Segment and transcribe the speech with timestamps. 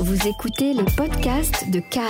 [0.00, 2.06] Vous écoutez les podcasts de Cannes,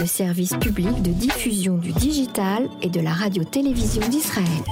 [0.00, 4.64] le service public de diffusion du digital et de la radio-télévision d'Israël.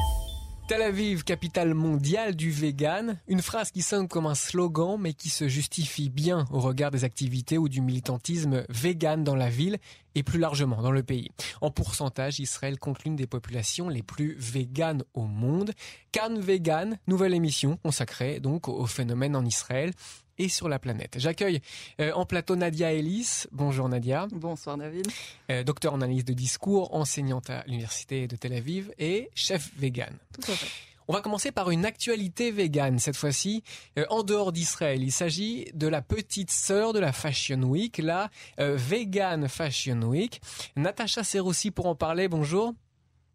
[0.66, 5.28] Tel Aviv, capitale mondiale du vegan, une phrase qui sonne comme un slogan mais qui
[5.28, 9.78] se justifie bien au regard des activités ou du militantisme vegan dans la ville
[10.16, 11.30] et plus largement dans le pays.
[11.60, 15.72] En pourcentage, Israël compte l'une des populations les plus véganes au monde.
[16.10, 19.92] Cannes Vegan, nouvelle émission consacrée donc au phénomène en Israël
[20.38, 21.16] et sur la planète.
[21.18, 21.60] J'accueille
[22.00, 23.44] euh, en plateau Nadia Ellis.
[23.52, 24.26] Bonjour Nadia.
[24.32, 25.06] Bonsoir David.
[25.50, 30.16] Euh, docteur en analyse de discours, enseignante à l'université de Tel Aviv et chef vegan.
[30.32, 30.66] Tout à fait.
[31.06, 33.62] On va commencer par une actualité végane cette fois-ci,
[33.98, 35.02] euh, en dehors d'Israël.
[35.02, 40.40] Il s'agit de la petite sœur de la Fashion Week, la Vegan Fashion Week.
[40.76, 42.72] Natacha Serossi pour en parler, bonjour.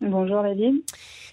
[0.01, 0.81] Bonjour David.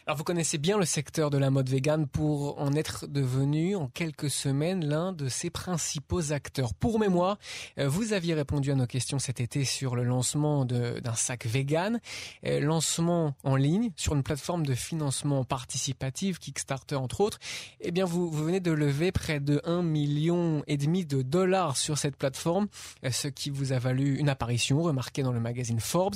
[0.08, 3.88] Alors vous connaissez bien le secteur de la mode vegan pour en être devenu en
[3.88, 6.74] quelques semaines l'un de ses principaux acteurs.
[6.74, 7.38] Pour mémoire,
[7.78, 11.98] euh, vous aviez répondu à nos questions cet été sur le lancement d'un sac vegan,
[12.44, 17.40] euh, lancement en ligne sur une plateforme de financement participatif Kickstarter entre autres.
[17.80, 21.76] Eh bien vous, vous venez de lever près de 1 million et demi de dollars
[21.76, 22.68] sur cette plateforme,
[23.04, 26.14] euh, ce qui vous a valu une apparition remarquée dans le magazine Forbes.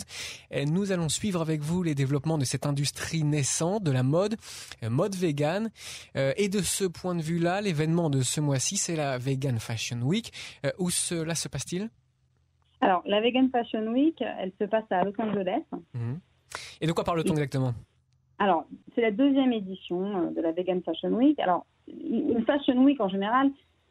[0.66, 4.34] Nous allons suivre avec vous les développements de cette industrie naissante de la mode,
[4.82, 5.70] euh, mode vegan.
[6.16, 10.00] Euh, et de ce point de vue-là, l'événement de ce mois-ci, c'est la Vegan Fashion
[10.02, 10.32] Week.
[10.66, 11.88] Euh, où cela se passe-t-il?
[12.80, 15.62] Alors, la Vegan Fashion Week, elle se passe à Los Angeles.
[15.94, 16.18] Mhm.
[16.80, 17.74] Et de quoi parle-t-on exactement?
[18.38, 21.38] Alors, c'est la deuxième édition de la Vegan Fashion Week.
[21.38, 23.50] Alors, une Fashion Week en général,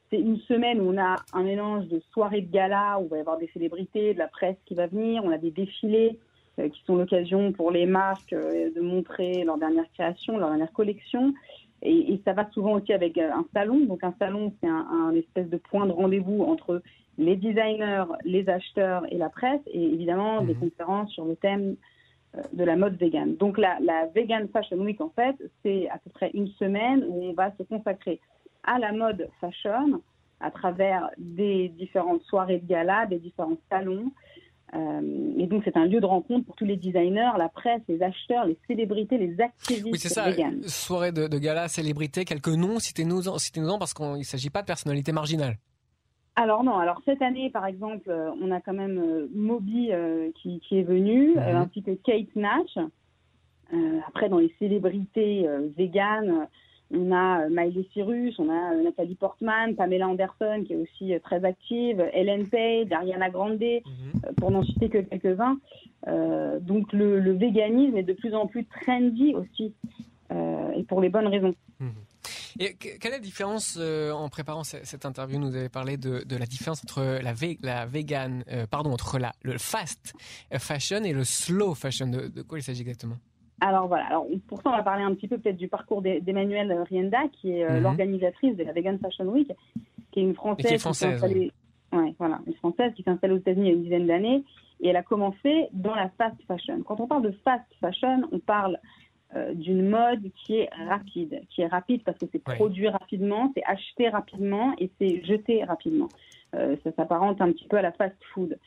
[0.10, 3.18] c'est une semaine où on a un mélange de soirées de gala, où il va
[3.18, 6.18] y avoir des célébrités, de la presse qui va venir, on a des défilés,
[6.68, 11.34] qui sont l'occasion pour les marques euh, de montrer leur dernière création, leur dernière collection.
[11.82, 13.86] Et, ça va souvent aussi avec euh, un salon.
[13.86, 16.82] Donc un salon, c'est un, espèce de point de rendez-vous entre
[17.18, 20.60] les designers, les acheteurs et la presse, et évidemment des mhm.
[20.60, 21.76] conférences sur le thème
[22.54, 23.36] de la mode vegan.
[23.38, 27.24] Donc la, la Vegan Fashion Week, en fait, c'est à peu près une semaine où
[27.24, 28.20] on va se consacrer
[28.64, 30.02] à la mode fashion
[30.40, 34.12] à travers des différentes soirées de gala, des différents salons,
[34.76, 38.02] euh, et donc, c'est un lieu de rencontre pour tous les designers, la presse, les
[38.02, 39.86] acheteurs, les célébrités, les activistes.
[39.86, 40.28] Oui, c'est ça.
[40.68, 45.12] Soirée de, gala, célébrités, quelques noms, citez-nous-en citez parce qu'il ne s'agit pas de personnalités
[45.12, 45.58] marginales.
[46.36, 49.92] Alors non, alors cette année par exemple, euh, on a quand même euh, Moby
[50.42, 51.40] qui, est venu, mhm.
[51.40, 52.78] ainsi que Kate Nash.
[54.08, 56.48] après dans les célébrités véganes,
[56.92, 61.14] on a euh, Miley Cyrus, on a euh, Nathalie Portman, Pamela Anderson qui est aussi
[61.14, 64.34] euh, très active, Ellen Page, Ariana Grande, mhm.
[64.38, 65.58] pour n'en citer que quelques-uns.
[66.62, 69.74] donc le, véganisme est de plus en plus trendy aussi,
[70.32, 71.56] et pour les bonnes raisons.
[71.80, 71.90] Mhm.
[72.60, 76.84] Et quelle est la différence en préparant cette interview Nous avez parlé de, la différence
[76.84, 80.14] entre la, la vegan, pardon, entre la, le fast
[80.58, 82.08] fashion et le slow fashion.
[82.08, 83.18] de quoi il s'agit exactement?
[83.62, 86.72] Alors voilà, alors pour ça on va parler un petit peu peut-être du parcours d'Emmanuelle
[86.90, 87.84] Rienda, qui est euh, mhm.
[87.84, 89.52] l'organisatrice de la Vegan Fashion Week,
[90.12, 93.40] qui est une française, qui est française, ouais, voilà, une française qui s'est installée aux
[93.40, 94.44] États-Unis il y a une dizaine d'années,
[94.82, 96.82] et elle a commencé dans la fast fashion.
[96.84, 98.80] Quand on parle de fast fashion, on parle
[99.36, 103.64] euh, d'une mode qui est rapide, qui est rapide parce que c'est produit rapidement, c'est
[103.64, 106.10] acheté rapidement et c'est jeté rapidement.
[106.56, 108.58] Euh, ça s'apparente un petit peu à la fast food.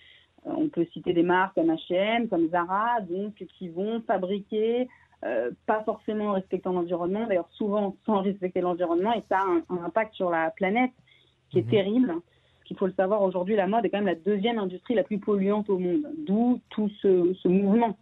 [0.46, 4.88] Euh, on peut citer des marques comme H&M, comme Zara, donc qui vont fabriquer
[5.24, 10.14] euh, pas forcément respectant l'environnement, d'ailleurs souvent sans respecter l'environnement, et ça a un, impact
[10.14, 10.90] sur la planète
[11.50, 11.70] qui est mhm.
[11.70, 12.14] terrible.
[12.64, 15.18] Qu'il faut le savoir, aujourd'hui, la mode est quand même la deuxième industrie la plus
[15.18, 17.96] polluante au monde, d'où tout ce, mouvement.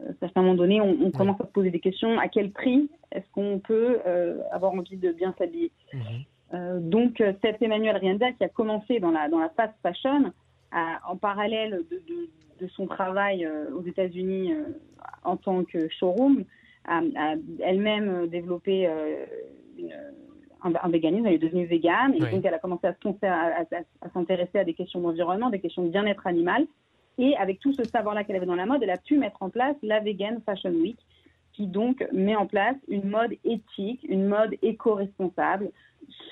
[0.00, 2.18] Euh, à un moment donné, on, commence à se poser des questions.
[2.18, 4.00] À quel prix est-ce qu'on peut
[4.52, 5.72] avoir envie de bien s'habiller?
[5.92, 6.88] Mhm.
[6.88, 10.32] Donc, cette Emmanuel Rienda qui a commencé dans la, dans la fast fashion,
[10.72, 14.64] en parallèle de, son travail euh, aux États-Unis euh,
[15.24, 16.44] en tant que showroom,
[16.86, 17.02] a,
[17.60, 19.24] elle-même développé euh,
[20.62, 23.64] un, véganisme, elle est devenue végane, et donc elle a commencé à,
[24.12, 26.66] s'intéresser à des questions d'environnement, des questions de bien-être animal.
[27.18, 29.50] Et avec tout ce savoir-là qu'elle avait dans la mode, elle a pu mettre en
[29.50, 30.98] place la Vegan Fashion Week,
[31.52, 35.70] qui donc met en place une mode éthique, une mode éco-responsable,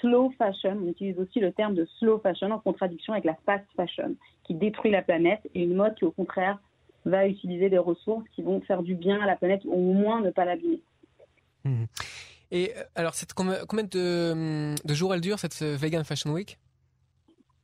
[0.01, 0.79] slow fashion.
[0.83, 4.15] On utilise aussi le terme de slow fashion en contradiction avec la fast fashion,
[4.45, 6.59] qui détruit la planète, et une mode qui, au contraire,
[7.05, 10.21] va utiliser des ressources qui vont faire du bien à la planète, ou au moins
[10.21, 10.81] ne pas l'abîmer.
[11.65, 11.85] Mmh.
[12.51, 16.59] Et euh, alors, combien de, de, jours elle dure, cette euh, Vegan Fashion Week?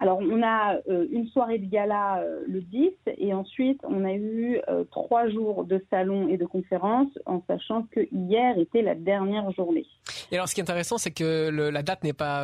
[0.03, 4.13] Alors, on a euh, une soirée de gala euh, le 10 et ensuite on a
[4.15, 8.97] eu euh, trois jours de salon et de conférences en sachant que hier était la
[8.97, 9.87] dernière journée.
[10.33, 12.43] Et alors, ce qui est intéressant, c'est que la date n'est pas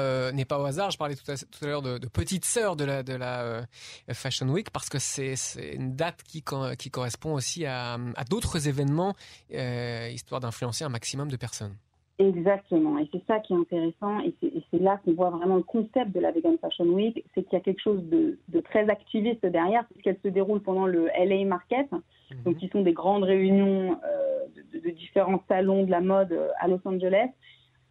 [0.49, 0.93] pas au hasard.
[0.93, 3.67] Je parlais tout à, l'heure de, petite sœur de la
[4.13, 5.35] Fashion Week parce que c'est
[5.75, 6.45] une date qui
[6.79, 9.15] qui correspond aussi à, à d'autres événements,
[9.51, 11.75] histoire d'influencer un maximum de personnes.
[12.21, 16.11] Exactement, et c'est ça qui est intéressant, et c'est là qu'on voit vraiment le concept
[16.13, 19.47] de la Vegan Fashion Week, c'est qu'il y a quelque chose de, de très activiste
[19.47, 22.43] derrière, puisqu'elle se déroule pendant le LA Market, mhm.
[22.45, 26.49] donc qui sont des grandes réunions euh, de, de, différents salons de la mode euh,
[26.59, 27.29] à Los Angeles,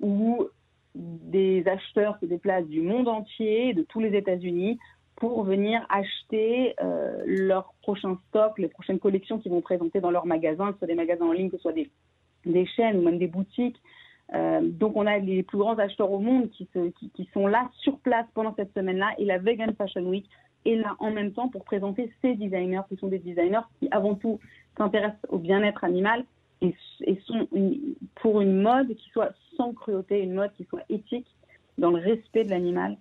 [0.01, 0.45] où
[0.93, 4.77] des acheteurs se déplacent du monde entier, de tous les États-Unis,
[5.15, 10.25] pour venir acheter euh, leurs prochains stocks, les prochaines collections qu'ils vont présenter dans leurs
[10.25, 11.89] magasins, que ce soit des magasins en ligne, que ce soit des,
[12.45, 13.77] des chaînes ou même des boutiques.
[14.33, 17.47] Euh, donc on a les plus grands acheteurs au monde qui, se, qui, qui, sont
[17.47, 20.25] là sur place pendant cette semaine-là et la Vegan Fashion Week
[20.65, 24.15] est là en même temps pour présenter ces designers qui sont des designers qui avant
[24.15, 24.39] tout
[24.77, 26.25] s'intéressent au bien-être animal
[26.61, 26.75] et,
[27.05, 27.47] et sont
[28.15, 31.27] pour une mode qui soit sans cruauté, une mode qui soit éthique
[31.77, 32.97] dans le respect de l'animal.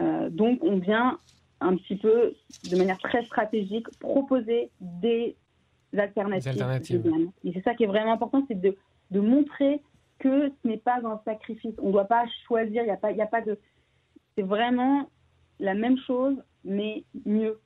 [0.00, 1.18] Euh, donc on vient
[1.60, 2.34] un petit peu
[2.70, 5.36] de manière très stratégique proposer des
[5.96, 6.44] alternatives.
[6.44, 7.30] Des alternatives.
[7.44, 8.74] Et c'est ça qui est vraiment important, c'est de,
[9.10, 9.82] de montrer
[10.22, 11.74] que ce n'est pas un sacrifice.
[11.78, 13.58] On ne doit pas choisir, il n'y a, pas, de...
[14.36, 15.10] C'est vraiment
[15.58, 17.60] la même chose, mais mieux.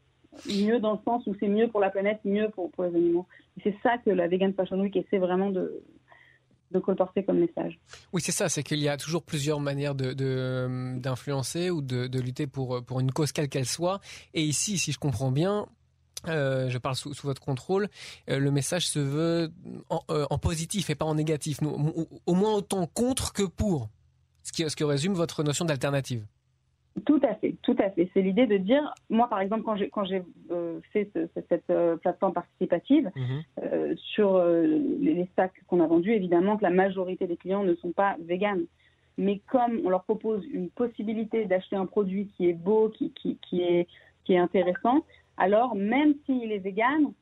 [0.46, 3.26] Mieux dans le sens où c'est mieux pour la planète, mieux pour, les animaux.
[3.62, 5.82] c'est ça que la Vegan Fashion Week essaie vraiment de,
[6.72, 7.78] de colporter comme message.
[8.12, 12.20] Oui, c'est ça, c'est qu'il y a toujours plusieurs manières d'influencer de, ou de, de,
[12.20, 14.00] lutter pour, pour une cause quelle qu'elle soit.
[14.34, 15.68] Et ici, si je comprends bien,
[16.28, 17.88] euh, je parle sous, votre contrôle,
[18.30, 19.50] euh, le message se veut
[20.10, 23.88] euh, en, positif et pas en négatif, au, moins autant contre que pour,
[24.42, 26.24] ce qui, ce qui résume votre notion d'alternative.
[27.04, 28.08] Tout à fait, tout à fait.
[28.14, 30.22] C'est l'idée de dire, moi par exemple, quand j'ai quand j'ai
[30.94, 31.66] fait cette
[32.00, 33.96] plateforme participative mhm.
[33.96, 38.16] sur les, sacs qu'on a vendus, évidemment que la majorité des clients ne sont pas
[38.24, 38.64] véganes.
[39.18, 43.36] Mais comme on leur propose une possibilité d'acheter un produit qui est beau, qui, qui,
[43.42, 43.86] qui est
[44.26, 45.04] qui est intéressant,
[45.36, 47.12] alors même s'il est vegan,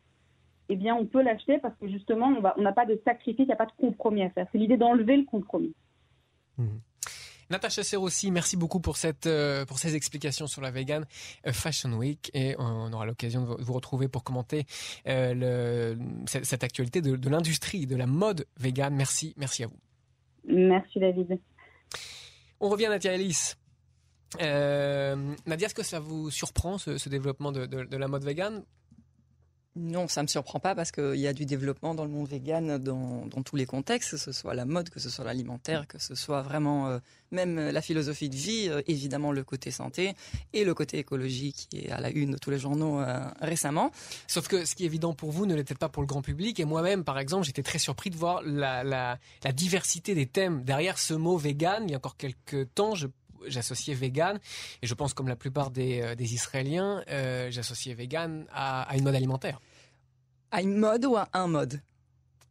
[0.68, 3.52] eh bien, on peut l'acheter parce que justement, on n'a pas de sacrifice, il n'y
[3.52, 4.46] a pas de compromis à faire.
[4.52, 5.74] C'est l'idée d'enlever le compromis.
[6.56, 6.66] Mmh.
[7.50, 11.04] Natacha Serossi, merci beaucoup pour cette euh, pour ces explications sur la vegan
[11.46, 14.64] euh, Fashion Week et on aura l'occasion de vous retrouver pour commenter
[15.06, 15.94] euh,
[16.26, 18.94] cette, actualité de, de l'industrie de la mode vegan.
[18.94, 19.78] Merci, merci à vous.
[20.46, 21.38] Merci David.
[22.60, 23.58] On revient à Nadia Alice.
[24.40, 28.62] Euh, Nadia, est-ce que ça vous surprend ce, développement de, la mode vegan
[29.76, 32.78] non, ça me surprend pas parce qu'il y a du développement dans le monde vegan
[32.78, 36.14] dans, tous les contextes, que ce soit la mode, que ce soit l'alimentaire, que ce
[36.14, 37.00] soit vraiment euh,
[37.32, 40.14] même la philosophie de vie, euh, évidemment le côté santé
[40.52, 43.02] et le côté écologie qui est à la une de tous les journaux
[43.40, 43.90] récemment.
[44.28, 46.60] Sauf que ce qui est évident pour vous ne l'était pas pour le grand public
[46.60, 49.18] et moi-même, par exemple, j'étais très surpris de voir la, la,
[49.52, 51.82] diversité des thèmes derrière ce mot vegan.
[51.88, 53.08] Il y a encore quelques temps, je
[53.46, 54.38] j'associais vegan,
[54.82, 58.96] et je pense comme la plupart des, euh, des Israéliens, euh, j'associais vegan à, à,
[58.96, 59.60] une mode alimentaire.
[60.50, 61.80] À une mode ou à un mode?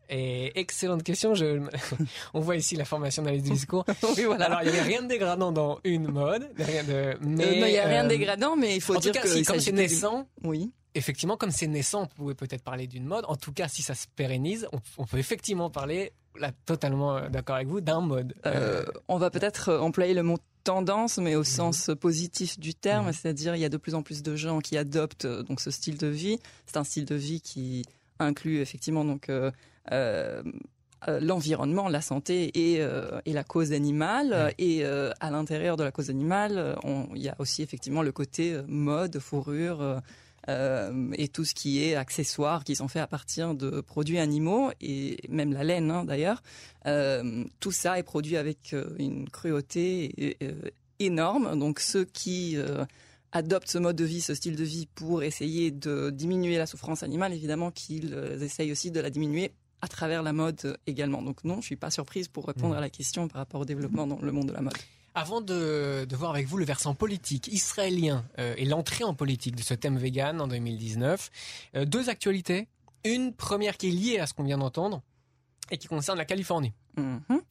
[0.10, 1.34] Et excellente question.
[1.34, 1.62] Je...
[2.34, 3.86] On voit ici la formation d'analyse du discours.
[4.18, 4.45] oui, voilà.
[4.45, 6.50] Alors, il n'y avait rien de dégradant dans une mode.
[6.57, 7.18] Rien de...
[7.22, 9.44] Mais, euh, non, il n'y a rien de dégradant, mais il faut dire que si,
[9.44, 10.72] comme c'est naissant, oui.
[10.94, 13.25] effectivement, comme c'est naissant, on pouvait peut-être parler d'une mode.
[13.28, 17.56] En tout cas, si ça se pérennise, on, on peut effectivement parler, là, totalement d'accord
[17.56, 18.36] avec vous, d'un mode.
[18.46, 21.45] Euh, on va peut-être employer le mot tendance, mais au mhm.
[21.45, 23.13] sens positif du terme, mhm.
[23.13, 25.71] c'est-à-dire il y a de plus en plus de gens qui adoptent euh, donc ce
[25.71, 26.39] style de vie.
[26.65, 27.86] C'est un style de vie qui
[28.20, 29.51] inclut effectivement donc euh,
[29.91, 30.43] euh,
[31.20, 32.79] l'environnement, la santé et,
[33.25, 34.53] et la cause animale.
[34.58, 36.77] Et à l'intérieur de la cause animale,
[37.13, 40.01] il y a aussi effectivement le côté mode, fourrure.
[40.50, 44.72] Euh, et tout ce qui est accessoires qui sont faits à partir de produits animaux
[44.82, 46.44] et même la laine hein, d'ailleurs.
[46.86, 50.38] Euh, tout ça est produit avec euh, une cruauté
[51.00, 51.58] énorme.
[51.58, 52.58] Donc ceux qui
[53.32, 57.04] adoptent ce mode de vie, ce style de vie pour essayer de diminuer la souffrance
[57.04, 61.22] animale, évidemment qu'ils essayent aussi de la diminuer à travers la mode également.
[61.22, 62.78] Donc non, je suis pas surprise pour répondre mmh.
[62.78, 64.78] à la question par rapport au développement dans le monde de la mode.
[65.15, 69.62] Avant de, voir avec vous le versant politique israélien euh, et l'entrée en politique de
[69.62, 71.29] ce thème vegan en 2019,
[71.75, 72.67] euh, deux actualités.
[73.05, 75.01] Une première qui est liée à ce qu'on vient d'entendre
[75.70, 76.74] et qui concerne la Californie.
[76.98, 77.41] Mm-hmm.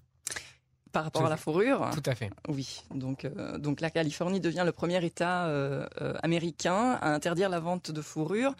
[0.92, 2.30] Par rapport à la fourrure Tout à fait.
[2.48, 5.50] Oui, donc, euh, donc la Californie devient le premier État
[6.22, 8.54] américain à interdire la vente de fourrure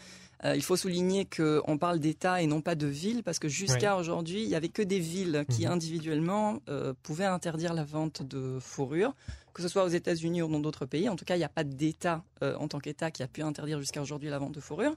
[0.45, 3.97] euh, il faut souligner qu'on parle d'État et non pas de ville, parce que jusqu'à
[3.97, 5.73] aujourd'hui, il n'y avait que des villes qui mhm.
[5.73, 9.15] individuellement euh, pouvaient interdire la vente de fourrure.
[9.55, 11.09] Que ce soit aux États-Unis ou dans d'autres pays.
[11.09, 13.79] En tout cas, il n'y a pas d'État en tant qu'État qui a pu interdire
[13.79, 14.95] jusqu'à aujourd'hui la vente de fourrure.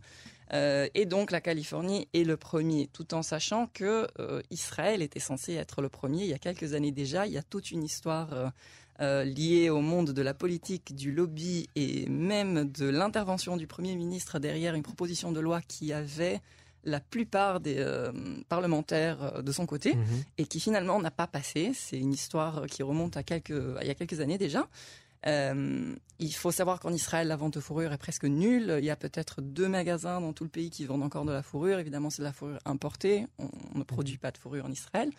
[0.51, 4.07] et donc la Californie est le premier, tout en sachant que
[4.51, 7.27] Israël était censé être le premier il y a quelques années déjà.
[7.27, 8.51] Il y a toute une histoire
[9.01, 13.93] euh, lié au monde de la politique, du lobby et même de l'intervention du Premier
[13.93, 16.39] ministre derrière une proposition de loi qui avait
[16.85, 18.11] la plupart des euh,
[18.47, 20.23] parlementaires euh, de son côté mhm.
[20.37, 21.71] et qui finalement n'a pas passé.
[21.73, 23.49] C'est une histoire qui remonte à, quelques,
[23.81, 24.67] il y a quelques années déjà.
[25.25, 28.75] il faut savoir qu'en Israël, la vente de fourrure est presque nulle.
[28.79, 31.43] Il y a peut-être deux magasins dans tout le pays qui vendent encore de la
[31.43, 31.79] fourrure.
[31.79, 33.25] Évidemment, c'est de la fourrure importée.
[33.39, 35.09] On, ne produit pas de fourrure en Israël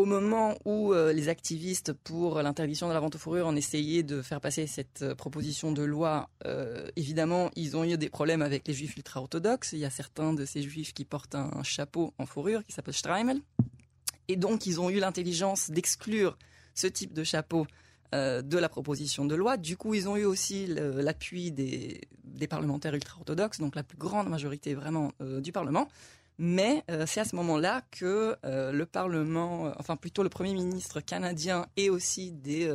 [0.00, 4.02] au moment où euh, les activistes pour l'interdiction de la vente aux fourrures ont essayé
[4.02, 8.40] de faire passer cette euh, proposition de loi, euh, évidemment, ils ont eu des problèmes
[8.40, 9.72] avec les juifs ultra-orthodoxes.
[9.74, 12.94] Il y a certains de ces juifs qui portent un chapeau en fourrure qui s'appelle
[12.94, 13.40] Streimel.
[14.28, 16.38] Et donc, ils ont eu l'intelligence d'exclure
[16.74, 17.66] ce type de chapeau
[18.12, 19.56] de la proposition de loi.
[19.56, 24.28] Du coup, ils ont eu aussi l'appui des, des, parlementaires ultra-orthodoxes, donc la plus grande
[24.28, 25.88] majorité vraiment du Parlement.
[26.42, 30.54] Mais euh, c'est à ce moment-là que euh, le Parlement, euh, enfin plutôt le Premier
[30.54, 32.74] ministre canadien et aussi des,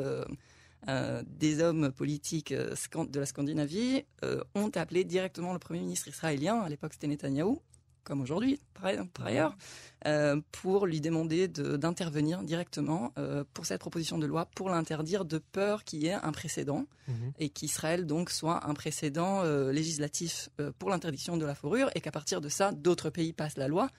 [1.26, 4.06] des hommes politiques de la Scandinavie
[4.54, 7.60] ont appelé directement le Premier ministre israélien, à l'époque c'était Netanyahou,
[8.06, 9.58] comme aujourd'hui par, ailleurs,
[10.06, 15.40] euh, pour lui demander d'intervenir directement euh, pour cette proposition de loi, pour l'interdire de
[15.40, 17.34] peur qu'il y ait un précédent mhm.
[17.40, 22.12] et qu'Israël donc soit un précédent euh, législatif pour l'interdiction de la fourrure et qu'à
[22.12, 23.90] partir de ça, d'autres pays passent la loi.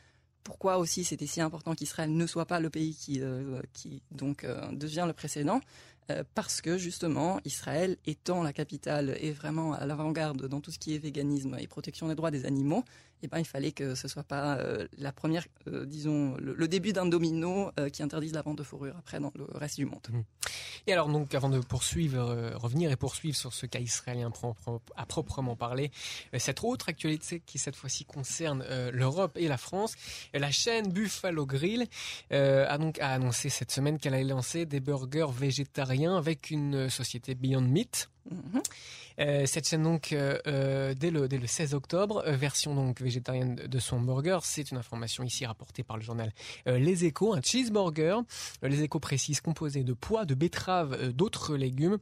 [0.45, 3.21] Pourquoi aussi c'était si important qu'Israël ne soit pas le pays qui,
[3.73, 5.61] qui donc devient le précédent?
[6.35, 10.95] Parce que justement Israël étant la capitale et vraiment à l'avant-garde dans tout ce qui
[10.95, 12.85] est véganisme et protection des droits des animaux,
[13.23, 16.93] eh ben, il fallait que ce soit pas euh, la première, euh, disons, le, début
[16.93, 20.07] d'un domino euh, qui interdise la vente de fourrure après dans le reste du monde.
[20.87, 24.31] Et alors donc, avant de poursuivre, revenir et poursuivre sur ce cas israélien
[24.97, 25.91] à proprement parler,
[26.39, 29.95] cette autre actualité qui cette fois-ci concerne l'Europe et la France,
[30.33, 31.87] la chaîne Buffalo Grill
[32.31, 37.35] a donc a annoncé cette semaine qu'elle allait lancer des burgers végétariens avec une société
[37.35, 38.11] Beyond Meat.
[38.31, 38.59] Mmh.
[39.19, 43.55] Euh, cette chaîne donc euh, euh, dès le dès le 16 octobre, version donc végétarienne
[43.55, 44.39] de son burger.
[44.43, 46.33] C'est une information ici rapportée par le journal
[46.67, 47.35] Les Échos.
[47.35, 48.19] Un cheeseburger,
[48.63, 51.99] Les Échos précisent composé de pois, de betteraves, d'autres légumes,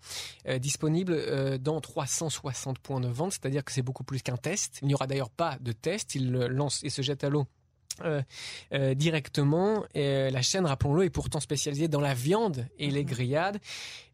[0.58, 3.32] disponible dans 360 points de vente.
[3.32, 4.78] C'est-à-dire que c'est beaucoup plus qu'un test.
[4.82, 6.14] Il n'y aura d'ailleurs pas de test.
[6.14, 7.46] Il lance et se jette à l'eau
[8.02, 8.22] euh,
[8.72, 9.84] euh, directement.
[9.94, 13.08] Et, la chaîne, rappelons-le, est pourtant spécialisée dans la viande et les mhm.
[13.08, 13.58] grillades,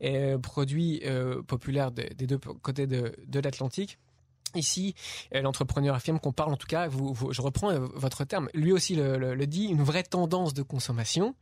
[0.00, 3.98] et, produit euh, populaire des deux côtés de, de l'Atlantique.
[4.56, 4.96] Ici,
[5.32, 9.16] l'entrepreneur affirme qu'on parle, en tout cas, vous, je reprends votre terme, lui aussi le,
[9.16, 11.36] le, dit, une vraie tendance de consommation.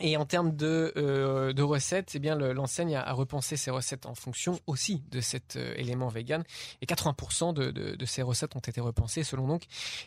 [0.00, 4.58] Et en termes de, euh, recettes, eh bien l'enseigne a, repensé ses recettes en fonction
[4.66, 6.44] aussi de cet euh, élément vegan.
[6.82, 9.64] Et 80% de, de, de, ces recettes ont été repensées selon donc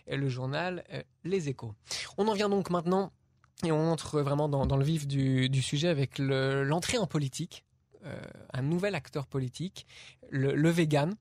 [0.07, 1.73] le journal euh, Les Échos.
[2.17, 3.11] On en vient donc maintenant
[3.63, 7.65] et on entre vraiment dans, le vif du, du sujet avec l'entrée en politique.
[8.53, 9.85] un nouvel acteur politique,
[10.29, 11.13] le, le vegan,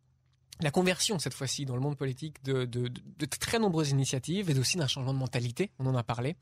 [0.60, 4.58] la conversion cette fois-ci dans le monde politique de, de, de, très nombreuses initiatives et
[4.58, 6.36] aussi d'un changement de mentalité, on en a parlé.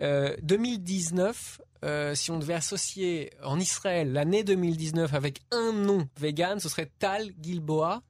[0.00, 1.64] 2019, mhm.
[1.84, 6.68] euh, euh, si on devait associer en Israël l'année 2019 avec un nom vegan, ce
[6.68, 8.02] serait Tal Gilboa.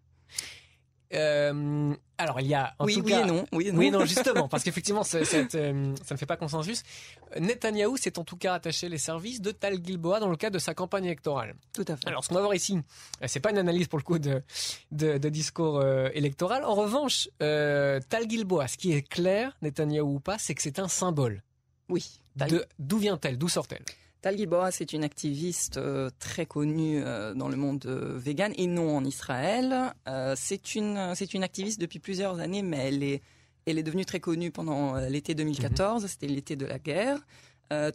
[1.14, 3.78] Euh, alors il y a en oui, tout oui et non, oui, et non.
[3.78, 6.82] oui non justement parce qu'effectivement euh, ça ne fait pas consensus.
[7.38, 10.58] Netanyahou s'est en tout cas attaché les services de Tal Gilboa dans le cadre de
[10.58, 11.54] sa campagne électorale.
[11.72, 12.06] Tout à fait.
[12.06, 12.78] Alors ce qu'on va voir ici,
[13.22, 14.42] euh, c'est pas une analyse pour le coup de
[14.92, 16.64] de, de discours euh, électoral.
[16.64, 20.78] En revanche, euh, Tal Gilboa, ce qui est clair, Netanyahou ou pas, c'est que c'est
[20.78, 21.42] un symbole.
[21.88, 22.20] Oui.
[22.78, 23.38] D'où vient-elle?
[23.38, 23.84] D'où sort-elle?
[24.24, 28.66] Tal Gilboa, c'est une activiste euh, très connue euh, dans le monde euh, vegan et
[28.66, 29.92] non en Israël.
[30.34, 33.20] c'est une c'est une activiste depuis plusieurs années, mais elle est
[33.66, 36.02] elle est devenue très connue pendant l'été 2014.
[36.04, 36.08] Mhm.
[36.08, 37.18] C'était l'été de la guerre.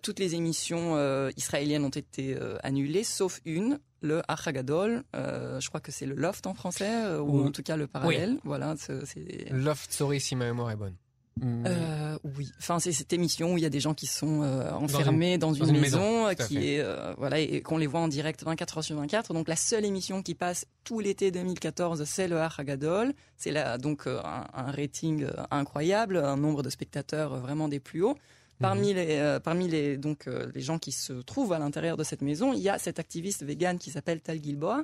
[0.03, 0.95] toutes les émissions
[1.35, 5.03] israéliennes ont été annulées, sauf une, le Achagadol.
[5.15, 8.37] je crois que c'est le Loft en français, ou en tout cas le parallèle.
[8.43, 10.95] Voilà, c'est Loft, sorry si ma mémoire est bonne.
[11.43, 14.71] Euh, oui, enfin c'est cette émission où il y a des gens qui sont euh,
[14.71, 18.77] enfermés dans une, maison, qui est euh, voilà et qu'on les voit en direct 24
[18.77, 19.33] heures sur 24.
[19.33, 23.13] Donc la seule émission qui passe tout l'été 2014, c'est le Hagadol.
[23.37, 28.17] C'est là donc un, un, rating incroyable, un nombre de spectateurs vraiment des plus hauts.
[28.59, 28.95] Parmi mhm.
[28.95, 32.59] les parmi les donc les gens qui se trouvent à l'intérieur de cette maison, il
[32.59, 34.83] y a cet activiste vegan qui s'appelle Tal Gilboa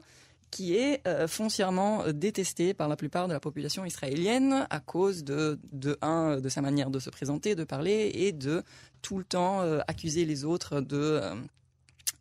[0.56, 5.26] qui est euh, foncièrement euh, détesté par la plupart de la population israélienne à cause
[5.26, 8.64] de, de un, de sa manière de se présenter, de parler et de
[9.02, 11.22] tout le temps euh, accuser les autres de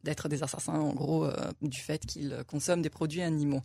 [0.03, 1.31] d'être des assassins, en gros,
[1.63, 3.63] du fait qu'ils consomment des produits animaux.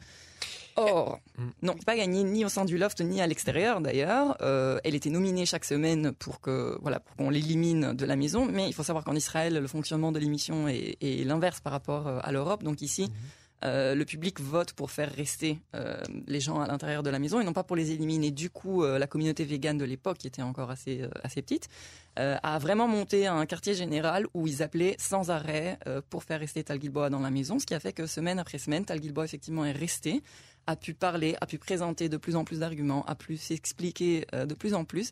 [0.77, 1.49] Or, mm.
[1.63, 4.37] non, pas gagné ni au sein du loft ni à l'extérieur d'ailleurs.
[4.39, 8.45] elle était nominée chaque semaine pour que voilà pour qu'on l'élimine de la maison.
[8.45, 12.31] Mais il faut savoir qu'en Israël, le fonctionnement de l'émission est, l'inverse par rapport à
[12.31, 12.63] l'Europe.
[12.63, 13.48] Donc ici, mm-hmm.
[13.65, 15.97] Euh, le public vote pour faire rester euh,
[16.27, 18.31] les gens à l'intérieur de la maison et non pas pour les éliminer.
[18.31, 21.67] Du coup, euh, la communauté végane de l'époque, qui était encore assez, assez petite,
[22.15, 26.81] a vraiment monté un quartier général où ils appelaient sans arrêt pour faire rester Tal
[26.81, 29.63] Gilboa dans la maison, ce qui a fait que semaine après semaine, Tal Gilboa effectivement
[29.63, 30.21] est resté,
[30.67, 34.53] a pu parler, a pu présenter de plus en plus d'arguments, a pu s'expliquer de
[34.53, 35.11] plus en plus.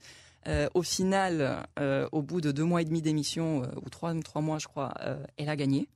[0.73, 1.65] au final,
[2.11, 4.93] au bout de deux mois et demi d'émission, ou trois, trois mois je crois,
[5.37, 5.87] elle a gagné.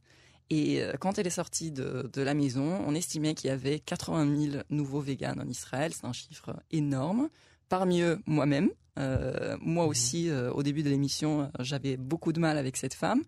[0.51, 4.51] Et euh, quand elle est sortie de, la maison, on estimait qu'il y avait 80
[4.51, 5.93] 000 nouveaux véganes en Israël.
[5.95, 7.29] C'est un chiffre énorme.
[7.69, 8.69] Parmi eux, moi-même.
[8.99, 9.89] Euh, moi mmh.
[9.89, 13.23] aussi, euh, au début de l'émission, j'avais beaucoup de mal avec cette femme.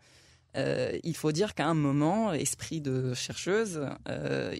[0.56, 3.80] il faut dire qu'à un moment, esprit de chercheuse,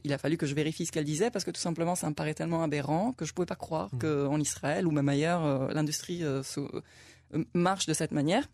[0.06, 2.16] il a fallu que je vérifie ce qu'elle disait parce que tout simplement, ça me
[2.16, 4.00] paraît tellement aberrant que je ne pouvais pas croire mmh.
[4.00, 6.24] qu'en Israël ou même ailleurs, l'industrie
[7.54, 8.48] marche de cette manière.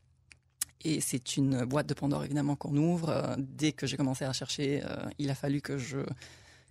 [0.83, 3.09] Et c'est une boîte de Pandore évidemment qu'on ouvre.
[3.09, 5.99] Euh, dès que j'ai commencé à chercher, euh, il a fallu que je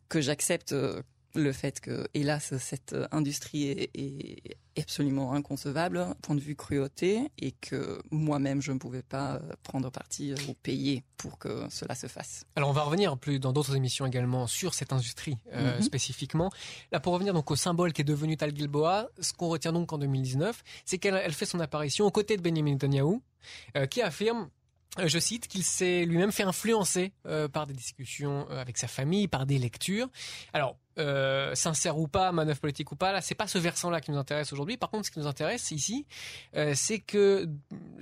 [0.08, 1.02] que j'accepte euh,
[1.34, 8.00] le fait que, hélas, cette industrie est, absolument inconcevable, point de vue cruauté, et que
[8.12, 12.44] moi-même, je ne pouvais pas prendre parti ou payer pour que cela se fasse.
[12.54, 15.82] Alors, on va revenir plus dans d'autres émissions également sur cette industrie mhm.
[15.82, 16.50] spécifiquement.
[16.92, 19.92] Là, pour revenir donc au symbole qui est devenu Tal Gilboa, ce qu'on retient donc
[19.92, 23.20] en 2019, c'est qu'elle fait son apparition aux côtés de Benjamin Netanyahu,
[23.76, 24.48] euh, qui affirme
[24.98, 29.28] euh, je cite, qu'il s'est lui-même fait influencer euh, par des discussions avec sa famille,
[29.28, 30.08] par des lectures.
[30.52, 30.76] Alors,
[31.54, 34.52] sincère ou pas, manœuvre politique ou pas, là, c'est pas ce versant-là qui nous intéresse
[34.52, 34.76] aujourd'hui.
[34.76, 36.06] Par contre, ce qui nous intéresse ici,
[36.74, 37.48] c'est que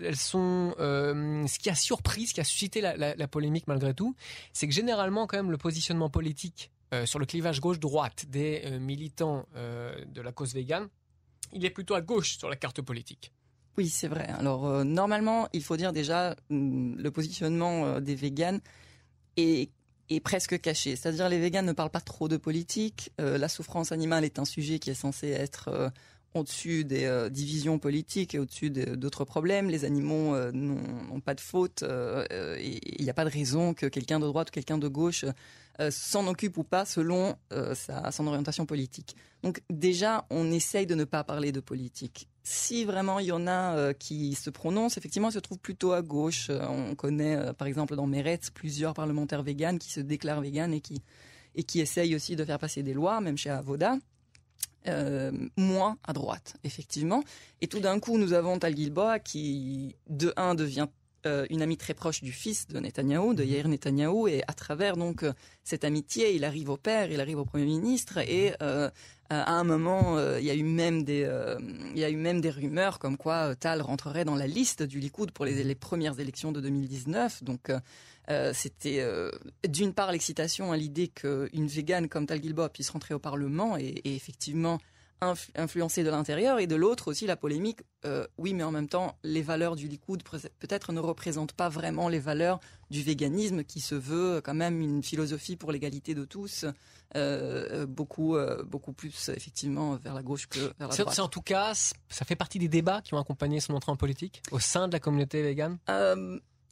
[0.03, 0.75] elles sont.
[0.79, 4.15] ce qui a surpris, ce qui a suscité la, polémique malgré tout,
[4.53, 6.71] c'est que généralement, quand même, le positionnement politique
[7.05, 10.89] sur le clivage gauche-droite des militants de la cause végane,
[11.53, 13.33] il est plutôt à gauche sur la carte politique.
[13.77, 14.27] Oui, c'est vrai.
[14.39, 18.61] Alors euh, normalement, il faut dire déjà mm, le positionnement euh, des véganes
[19.37, 19.71] est,
[20.23, 20.97] presque caché.
[20.97, 23.13] C'est-à-dire les véganes ne parlent pas trop de politique.
[23.21, 25.93] Euh, la souffrance animale est un sujet qui est censé être
[26.35, 29.71] au-dessus des divisions politiques et au-dessus d'autres problèmes.
[29.71, 31.83] Les animaux n'ont pas de faute.
[31.83, 35.25] Il n'y a pas de raison que quelqu'un de droite ou quelqu'un de gauche
[35.89, 37.37] s'en occupe ou pas selon
[37.73, 39.17] sa, son orientation politique.
[39.43, 43.49] Donc déjà, on essaye de ne pas parler de politique si vraiment il y en
[43.49, 46.47] a euh, qui se prononcent, effectivement, ils se trouvent plutôt à gauche.
[46.49, 50.73] Euh, on connaît, euh, par exemple, dans Meretz, plusieurs parlementaires véganes qui se déclarent véganes
[50.73, 51.03] et qui,
[51.57, 53.99] et qui essayent aussi de faire passer des lois, même chez Avoda.
[55.57, 57.25] moins à droite, effectivement.
[57.61, 60.87] Et tout d'un coup, nous avons Tal Gilboa qui, de un, devient
[61.51, 65.25] une amie très proche du fils de Netanyahou, de Yair Netanyahou, et à travers donc
[65.65, 68.89] cette amitié, il arrive au père, il arrive au premier ministre, et euh,
[69.31, 71.59] à un moment, euh, il y a eu même des, euh,
[71.95, 75.01] il y a eu même des rumeurs comme quoi Tal rentrerait dans la liste du
[75.01, 77.43] Likoud pour les, les premières élections de 2019.
[77.45, 77.71] Donc,
[78.53, 79.05] c'était
[79.69, 83.85] d'une part l'excitation à l'idée qu'une végane comme Tal Gilboa puisse rentrer au Parlement et,
[84.05, 84.79] et effectivement
[85.55, 87.81] influencer de l'intérieur et de l'autre aussi la polémique.
[88.05, 90.23] Euh, oui, mais en même temps, les valeurs du Likoud
[90.59, 95.03] peut-être ne représentent pas vraiment les valeurs du véganisme qui se veut quand même une
[95.03, 96.65] philosophie pour l'égalité de tous,
[97.15, 101.15] euh, beaucoup, euh, beaucoup plus effectivement vers la gauche que vers la droite.
[101.15, 103.97] C'est en tout cas, ça fait partie des débats qui ont accompagné son entrée en
[103.97, 105.79] politique au sein de la communauté végane?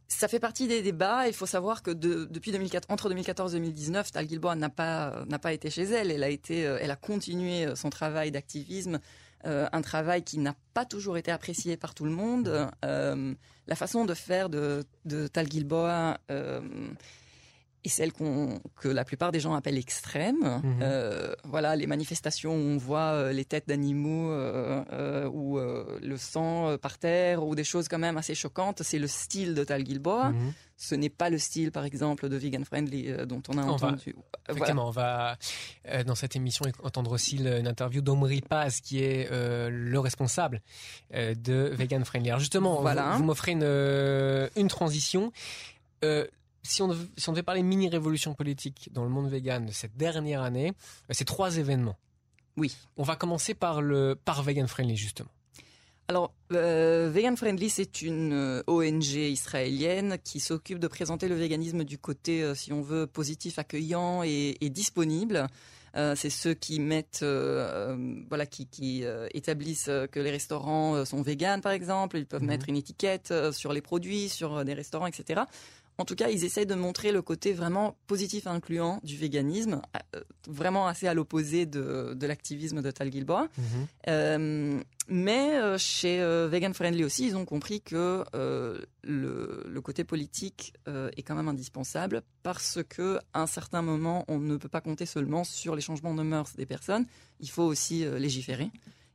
[0.09, 1.27] Ça fait partie des débats.
[1.27, 5.39] Il faut savoir que depuis 2004, entre 2014 et 2019, Tal Gilboa n'a pas n'a
[5.39, 6.11] pas été chez elle.
[6.11, 9.01] Elle a été, euh, elle a continué euh, son travail d'activisme,
[9.47, 12.71] euh, un travail qui n'a pas toujours été apprécié par tout le monde.
[13.67, 16.19] La façon de faire de, de Gilboa
[17.85, 20.41] et celle qu'on que la plupart des gens appellent extrême.
[20.41, 20.79] Mhm.
[20.81, 26.77] Euh, voilà, les manifestations où on voit euh, les têtes d'animaux euh, ou le sang
[26.79, 30.31] par terre ou des choses quand même assez choquantes, c'est le style de Tal Gilboa.
[30.31, 30.53] Mhm.
[30.77, 34.17] Ce n'est pas le style, par exemple, de Vegan Friendly dont on a entendu.
[34.49, 35.37] effectivement, on va
[36.05, 40.63] dans cette émission entendre aussi une interview d'Omri Paz, qui est le responsable
[41.13, 42.31] de Vegan Friendly.
[42.31, 43.13] Alors justement, voilà.
[43.17, 45.33] vous, m'offrez une, une transition
[46.65, 50.43] si on, si on devait parler mini-révolution politique dans le monde vegan de cette dernière
[50.43, 51.97] année, euh, c'est trois événements.
[52.57, 52.77] Oui.
[52.97, 55.31] On va commencer par le par Vegan Friendly justement.
[56.07, 61.83] Alors, euh, Vegan Friendly, c'est une euh, ONG israélienne qui s'occupe de présenter le véganisme
[61.83, 65.47] du côté, si on veut, positif, accueillant et, disponible.
[65.95, 67.25] c'est ceux qui mettent,
[68.29, 72.19] voilà, qui, qui établissent que les restaurants sont véganes, par exemple.
[72.19, 72.49] Ils peuvent mhm.
[72.49, 75.45] mettre une étiquette sur les produits, sur des restaurants, etc
[75.99, 79.81] En tout cas, ils essayent de montrer le côté vraiment positif et incluant du véganisme,
[80.15, 83.49] euh, vraiment assez à l'opposé de, de l'activisme de Tal Gilboa.
[83.57, 83.65] Mhm.
[84.09, 90.03] Euh, mais euh, chez Vegan Friendly aussi, ils ont compris que euh, le, le côté
[90.03, 94.69] politique euh, est quand même indispensable parce que à un certain moment, on ne peut
[94.69, 97.07] pas compter seulement sur les changements de mœurs des personnes.
[97.41, 98.71] Il faut aussi légiférer.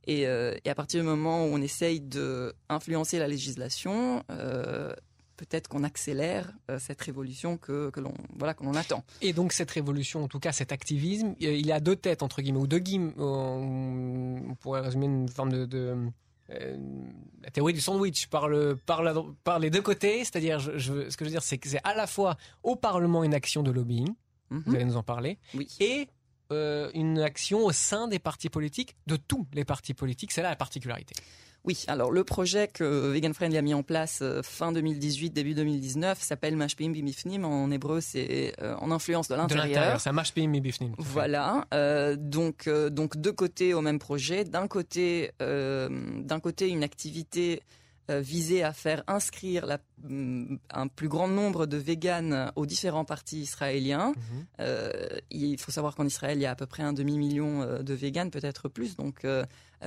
[0.07, 4.93] Et, euh, et à partir du moment où on essaye de influencer la législation, euh,
[5.39, 9.03] peut-être qu'on accélère euh, cette révolution que, que l'on voilà que l'on attend.
[9.21, 12.41] Et donc cette révolution, en tout cas cet activisme, euh, il a deux têtes entre
[12.41, 13.13] guillemets ou deux guillemets.
[13.17, 15.95] On pourrait résumer une forme de, de
[16.51, 16.77] euh,
[17.43, 20.19] la théorie du sandwich par le par, la- par les deux côtés.
[20.25, 22.75] C'est-à-dire, je, je- ce que je veux dire, c'est que c'est à la fois au
[22.75, 24.09] Parlement une action de lobbying,
[24.51, 24.63] Mhm.
[24.65, 25.67] vous allez nous en parler, Oui.
[25.79, 26.07] et
[26.51, 30.31] euh, une action au sein des partis politiques, de tous les partis politiques.
[30.31, 31.13] C'est là la particularité.
[31.65, 35.53] Oui, alors le projet que Vegan Friendly a mis en place euh, fin 2018, début
[35.53, 37.43] 2019 s'appelle Mashpim Bimifnim.
[37.43, 39.67] En hébreu, c'est euh, en influence de De l'intérieur.
[39.67, 40.93] l'intérieur, ça mais bifnim.
[40.97, 44.45] Voilà, euh, donc euh, donc deux côtés au même projet.
[44.45, 47.61] D'un côté, d'un côté une activité
[48.09, 53.05] euh, visée à faire inscrire la- mm, un plus grand nombre de véganes aux différents
[53.05, 54.09] partis israéliens.
[54.15, 54.45] Mhm.
[54.61, 54.91] Euh,
[55.31, 57.93] il faut savoir qu'en Israël, il y a à peu près un demi-million euh, de
[57.93, 58.95] véganes, peut-être plus.
[58.95, 59.25] Donc,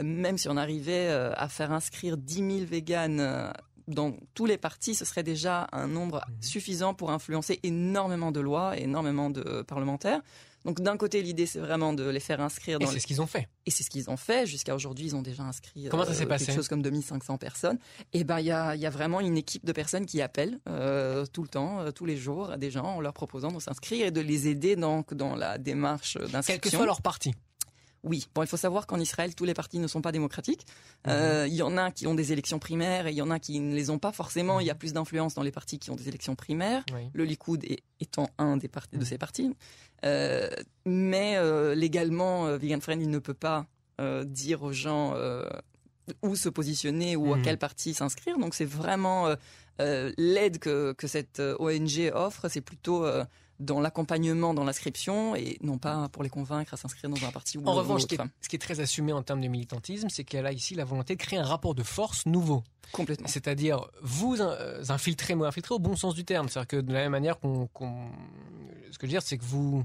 [0.02, 3.52] même si on arrivait à faire inscrire 10 000 véganes
[3.88, 6.34] dans tous les partis, ce serait déjà un nombre Mhm.
[6.42, 10.20] suffisant pour influencer énormément de lois, et énormément de parlementaires.
[10.64, 13.20] Donc, d'un côté, l'idée, c'est vraiment de les faire inscrire Et dans c'est ce qu'ils
[13.20, 13.48] ont fait.
[13.66, 14.46] et c'est ce qu'ils ont fait.
[14.46, 17.78] Jusqu'à aujourd'hui, ils ont déjà inscrit Comment ça passé quelque chose comme 2500 personnes.
[18.12, 21.26] Et ben, il y a, y a vraiment une équipe de personnes qui appellent euh,
[21.26, 24.06] tout le temps, euh, tous les jours, à des gens en leur proposant de s'inscrire
[24.06, 26.54] et de les aider donc dans la démarche d'inscription.
[26.54, 27.32] Quel que soit leur parti.
[28.04, 28.26] Oui.
[28.34, 30.66] Bon, il faut savoir qu'en Israël, tous les partis ne sont pas démocratiques.
[31.06, 31.12] Mhm.
[31.12, 33.38] Euh, Il y en a qui ont des élections primaires et il y en a
[33.38, 34.58] qui ne les ont pas forcément.
[34.60, 37.08] Il y a plus d'influence dans les partis qui ont des élections primaires Oui.
[37.12, 39.06] le Likoud est- étant un des partis, de Mhm.
[39.06, 39.54] ces partis.
[40.04, 40.50] Euh,
[40.84, 43.66] mais euh, légalement, Vegan Friendly ne peut pas
[44.24, 45.14] dire aux gens
[46.22, 47.32] où se positionner ou Mhm.
[47.34, 48.36] à quel parti s'inscrire.
[48.38, 49.34] Donc c'est vraiment
[49.80, 53.24] euh, l'aide que, que cette ONG offre, c'est plutôt euh,
[53.62, 57.58] dans l'accompagnement, dans l'inscription, et non pas pour les convaincre à s'inscrire dans un parti
[57.58, 58.30] ou En revanche, ce qui, est, l'autre.
[58.40, 61.14] ce qui est très assumé en termes de militantisme, c'est qu'elle a ici la volonté
[61.14, 62.64] de créer un rapport de force nouveau.
[62.92, 63.28] Complètement.
[63.28, 66.48] C'est-à-dire vous euh, infiltrer, mais infiltrer au bon sens du terme.
[66.48, 67.68] C'est-à-dire que de la même manière qu'on,
[68.90, 69.84] ce que je veux dire, c'est que vous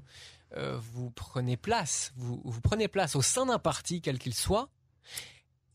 [0.55, 4.69] euh, vous prenez place, vous, vous prenez place au sein d'un parti quel qu'il soit,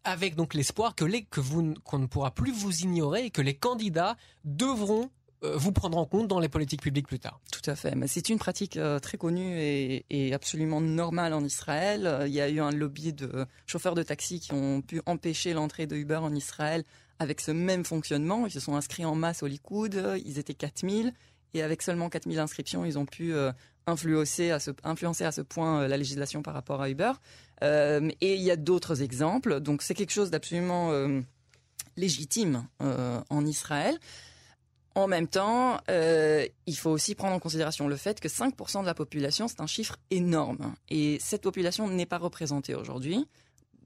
[0.04, 3.42] avec donc l'espoir que les que vous qu'on ne pourra plus vous ignorer et que
[3.42, 5.10] les candidats devront
[5.42, 7.40] vous prendre en compte dans les politiques publiques plus tard.
[7.50, 7.94] Tout à fait.
[8.07, 12.07] C'est une pratique euh, très connue et, absolument normale en Israël.
[12.07, 15.52] Euh, Il y a eu un lobby de chauffeurs de taxi qui ont pu empêcher
[15.52, 16.85] l'entrée de Uber en Israël
[17.18, 18.46] avec ce même fonctionnement.
[18.46, 19.94] Ils se sont inscrits en masse au Likoud.
[19.94, 21.12] euh, Ils étaient 4000.
[21.55, 23.52] Et avec seulement 4000 inscriptions, ils ont pu euh,
[23.87, 24.70] influencer, à ce,
[25.42, 27.12] point euh, la législation par rapport à Uber.
[27.62, 29.61] Euh, et il y a d'autres exemples.
[29.61, 31.20] Donc c'est quelque chose d'absolument euh,
[31.96, 33.98] légitime euh, en Israël.
[34.94, 38.87] En même temps, euh, il faut aussi prendre en considération le fait que 5% de
[38.87, 40.74] la population, c'est un chiffre énorme.
[40.90, 43.26] Et cette population n'est pas représentée aujourd'hui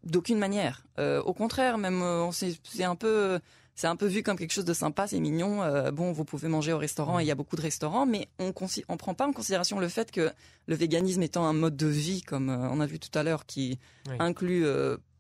[0.03, 0.85] d'aucune manière.
[0.99, 3.39] Euh, au contraire, même euh, c'est un peu...
[3.79, 5.59] C'est un peu vu comme quelque chose de sympa, c'est mignon.
[5.93, 8.47] bon, vous pouvez manger au restaurant, et il y a beaucoup de restaurants, mais on
[8.47, 10.31] ne prend pas en considération le fait que
[10.67, 13.79] le véganisme étant un mode de vie, comme on a vu tout à l'heure, qui
[14.09, 14.17] Oui.
[14.19, 14.65] inclut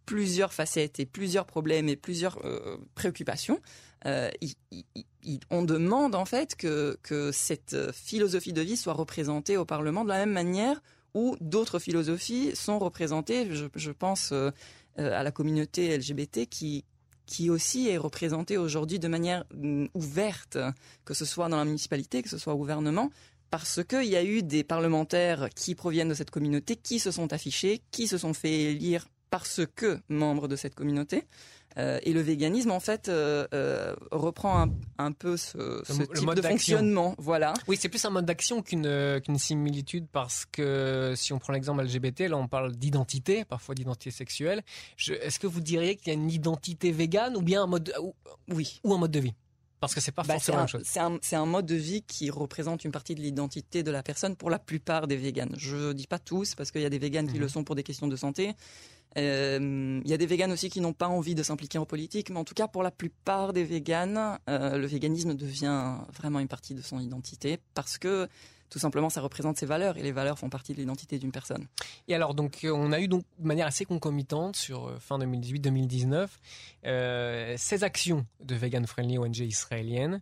[0.07, 2.39] plusieurs facettes et plusieurs problèmes et plusieurs
[2.95, 3.61] préoccupations,
[4.07, 4.31] euh,
[5.51, 6.99] on demande en fait que,
[7.33, 10.81] cette philosophie de vie soit représentée au Parlement de la même manière
[11.15, 13.49] où d'autres philosophies sont représentées.
[13.51, 14.51] Je, je pense euh,
[14.99, 16.85] euh, à la communauté LGBT qui
[17.27, 20.59] qui aussi est représentée aujourd'hui de manière mm, ouverte,
[21.05, 23.11] que ce soit dans la municipalité, que ce soit au gouvernement,
[23.51, 27.33] parce qu'il y a eu des parlementaires qui proviennent de cette communauté, qui se sont
[27.33, 31.25] affichés, qui se sont fait élire parce que membres de cette communauté.
[31.79, 36.07] Euh, et le véganisme, en fait, euh, euh, reprend un, un peu ce, ce le
[36.09, 37.15] type mode de fonctionnement.
[37.19, 37.53] Voilà.
[37.69, 41.83] Oui, c'est plus un mode d'action qu'une qu'une similitude parce que si on prend l'exemple
[41.83, 44.63] LGBT, là on parle d'identité, parfois d'identité sexuelle.
[45.21, 48.15] Est-ce que vous diriez qu'il y a une identité végane ou bien un mode ou,
[48.49, 48.81] Oui.
[48.85, 49.35] ou un mode de vie?
[49.87, 50.83] Parce que c'est pas Bah, forcément la chose.
[50.85, 54.37] c'est un- un mode de vie qui représente une partie de l'identité de la personne
[54.37, 55.55] pour la plupart des véganes.
[55.59, 57.41] Je dis pas tous, parce qu'il y a des véganes qui Mhm.
[57.41, 58.55] le sont pour des questions de santé.
[59.17, 62.29] Euh, Il y a des véganes aussi qui n'ont pas envie de s'impliquer en politique,
[62.31, 66.49] mais en tout cas pour la plupart des véganes, euh, le véganisme devient vraiment une
[66.49, 68.29] partie de son identité parce que
[68.71, 71.67] tout simplement, ça représente ses valeurs et les valeurs font partie de l'identité d'une personne.
[72.09, 76.29] Et alors, donc, on a eu donc de manière assez concomitante sur fin 2018-2019
[77.57, 80.21] ces actions de vegan friendly ONG israéliennes,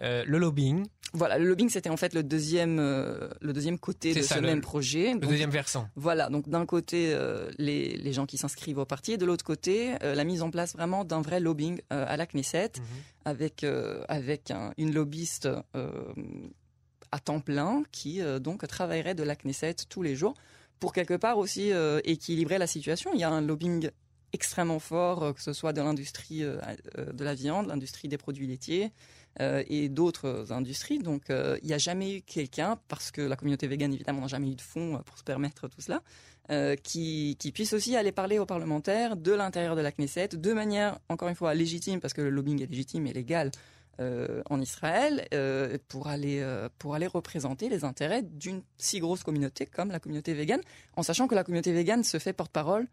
[0.00, 4.22] le lobbying, voilà, le lobbying, c'était en fait le deuxième, euh, le deuxième côté de
[4.22, 5.14] ce même projet.
[5.14, 5.88] Le deuxième versant.
[5.96, 9.44] Voilà, donc d'un côté, euh, les, les, gens qui s'inscrivent au parti, et de l'autre
[9.44, 12.84] côté, euh, la mise en place vraiment d'un vrai lobbying à la Knesset, mhm.
[13.24, 13.66] avec,
[14.08, 15.48] avec une lobbyiste
[17.12, 20.34] à temps plein qui donc travaillerait de la Knesset tous les jours
[20.78, 21.72] pour quelque part aussi
[22.04, 23.10] équilibrer la situation.
[23.14, 23.90] Il y a un lobbying
[24.32, 28.92] extrêmement fort, que ce soit de l'industrie de la viande, l'industrie des produits laitiers,
[29.38, 30.98] euh, et d'autres industries.
[30.98, 34.26] Donc euh, il n'y a jamais eu quelqu'un, parce que la communauté végane évidemment n'a
[34.26, 36.02] jamais eu de fonds pour se permettre tout cela,
[36.50, 40.52] euh, qui, qui, puisse aussi aller parler aux parlementaires de l'intérieur de la Knesset de
[40.52, 43.52] manière, encore une fois, légitime, parce que le lobbying est légitime et légal.
[44.00, 45.28] En Israël
[45.88, 46.44] pour aller
[46.78, 50.60] pour aller représenter les intérêts d'une si grosse communauté comme la communauté végane,
[50.96, 52.86] en sachant que la communauté végane se fait porte-parole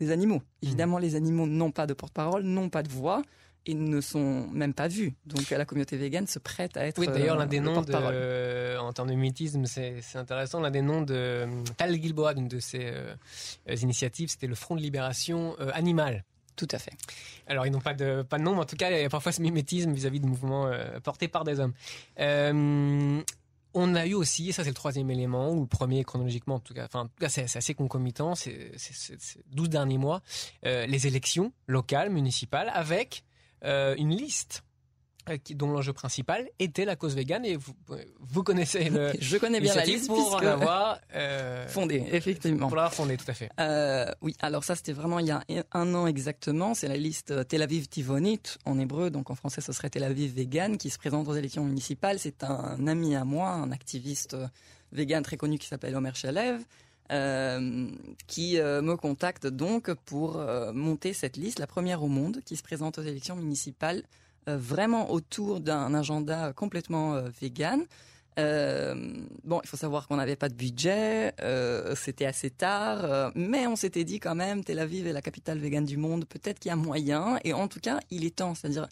[0.00, 0.38] des animaux.
[0.38, 0.66] Mmh.
[0.66, 3.22] Évidemment, les animaux n'ont pas de porte-parole, n'ont pas de voix
[3.66, 5.14] et ne sont même pas vus.
[5.26, 6.98] Donc la communauté végane se prête à être.
[6.98, 10.60] Oui, d'ailleurs, l'un des euh, noms de, en termes de mythisme, c'est intéressant.
[10.60, 11.46] L'un des noms de euh,
[11.76, 13.14] Tal Gilboa, d'une de euh,
[13.80, 16.24] initiatives, c'était le Front de libération animale.
[16.56, 16.92] Tout à fait.
[17.46, 19.08] Alors, ils n'ont pas de, pas de nom, mais en tout cas, il y a
[19.08, 20.70] parfois ce mimétisme vis-à-vis de mouvements
[21.02, 21.72] portés par des hommes.
[23.74, 26.60] on a eu aussi, et ça c'est le troisième élément, ou le premier chronologiquement en
[26.60, 28.72] tout cas, enfin c'est assez concomitant, c'est
[29.50, 30.20] 12 derniers mois,
[30.62, 33.24] les élections locales, municipales, avec
[33.64, 34.71] euh, une liste euh,
[35.54, 37.44] dont l'enjeu principal était la cause végane.
[37.44, 37.72] Et vous,
[38.20, 42.68] vous connaissez le je connais bien la liste pour l'avoir euh, fondée effectivement.
[42.68, 43.50] pour l'avoir fondée tout à fait.
[43.60, 46.74] Euh, oui alors ça c'était vraiment il y a un an exactement.
[46.74, 49.10] C'est la liste Tel Aviv Tivonit en hébreu.
[49.10, 52.18] Donc en français ce serait Tel Aviv vegan qui se présente aux élections municipales.
[52.18, 54.36] C'est un ami à moi un activiste
[54.92, 56.62] vegan très connu qui s'appelle Omer Shalev
[57.12, 57.90] euh,
[58.26, 62.56] qui euh, me contacte donc pour euh, monter cette liste, la première au monde, qui
[62.56, 64.04] se présente aux élections municipales,
[64.46, 67.84] vraiment autour d'un agenda complètement vegan.
[68.36, 71.34] bon, il faut savoir qu'on n'avait pas de budget,
[71.96, 75.84] c'était assez tard, mais on s'était dit quand même, Tel Aviv est la capitale végane
[75.84, 78.88] du monde, peut-être qu'il y a moyen, et en tout cas, il est temps, c'est-à-dire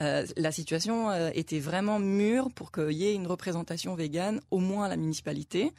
[0.00, 4.88] la situation était vraiment mûre pour qu'il y ait une représentation végane, au moins à
[4.88, 5.72] la municipalité.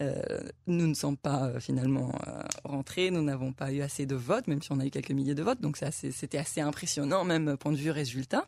[0.00, 4.16] Euh, nous ne sommes pas euh, finalement euh, rentrés, nous n'avons pas eu assez de
[4.16, 7.56] votes, même si on a eu quelques milliers de votes, donc c'était assez, impressionnant, même
[7.56, 8.46] point de vue résultat.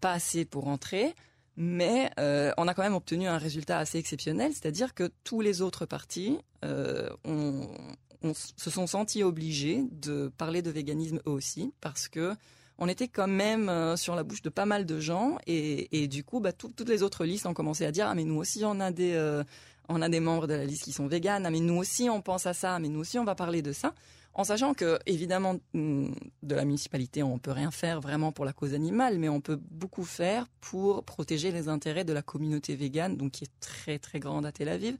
[0.00, 1.14] pas assez pour rentrer,
[1.56, 2.10] mais
[2.56, 6.38] on a quand même obtenu un résultat assez exceptionnel, c'est-à-dire que tous les autres partis
[6.62, 12.34] se sont sentis obligés de parler de véganisme eux aussi, parce que
[12.82, 16.40] on était quand même sur la bouche de pas mal de gens, et, du coup,
[16.40, 18.90] bah, toutes les autres listes ont commencé à dire ah mais nous aussi on a
[18.90, 19.42] des
[19.90, 22.22] on a des membres de la liste qui sont véganes, ah, mais nous aussi on
[22.22, 23.92] pense à ça, mais nous aussi on va parler de ça,
[24.34, 28.52] en sachant que évidemment mm, de la municipalité on peut rien faire vraiment pour la
[28.52, 33.16] cause animale, mais on peut beaucoup faire pour protéger les intérêts de la communauté végane,
[33.16, 34.96] donc qui est très très grande à Tel Aviv.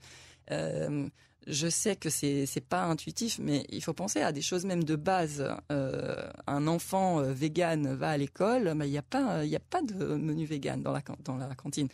[0.50, 1.08] Euh,
[1.46, 4.84] je sais que c'est c'est pas intuitif, mais il faut penser à des choses même
[4.84, 5.48] de base.
[5.72, 9.60] Euh, un enfant euh, vegan va à l'école, mais il n'y a pas il a
[9.60, 11.88] pas de menu vegan dans la dans la cantine.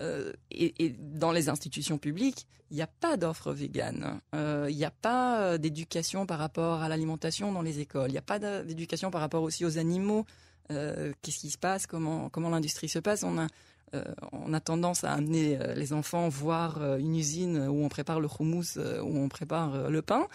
[0.00, 4.20] Euh, et, dans les institutions publiques, il n'y a pas d'offre végane.
[4.34, 8.08] Euh, il n'y a pas euh, d'éducation par rapport à l'alimentation dans les écoles.
[8.08, 10.24] Il n'y a pas d'éducation par rapport aussi aux animaux.
[10.68, 11.86] Qu'est-ce qui se passe?
[11.86, 13.22] Comment, comment l'industrie se passe?
[13.22, 13.46] On a,
[14.32, 18.76] on a tendance à amener les enfants voir une usine où on prépare le houmous,
[18.76, 20.26] où on prépare le pain.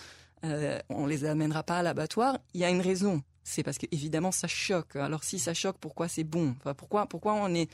[0.89, 2.39] on les amènera pas à l'abattoir.
[2.56, 3.21] Il y a une raison.
[3.43, 4.95] C'est parce que évidemment ça choque.
[4.95, 6.56] Alors si ça choque, pourquoi c'est bon?
[6.58, 7.69] Enfin, Pourquoi pourquoi on est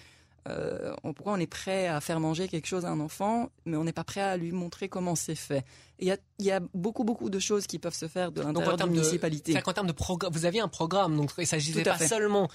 [0.49, 3.83] euh, pourquoi on est prêt à faire manger quelque chose à un enfant, mais on
[3.83, 5.63] n'est pas prêt à lui montrer comment c'est fait.
[5.99, 8.87] Il y a, beaucoup, beaucoup de choses qui peuvent se faire de l'intérieur de la
[8.87, 9.59] municipalité.
[9.65, 12.47] En termes de programme, vous aviez un programme, donc il s'agissait pas seulement,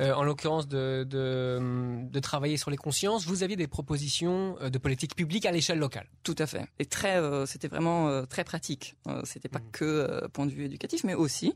[0.00, 3.24] euh, en l'occurrence, de, de, travailler sur les consciences.
[3.24, 6.08] Vous aviez des propositions euh, de politique publique à l'échelle locale.
[6.24, 6.66] Tout à fait.
[6.80, 8.96] Et très, c'était vraiment très pratique.
[9.24, 9.70] c'était pas mmh.
[9.72, 11.54] que point de vue éducatif, mais aussi.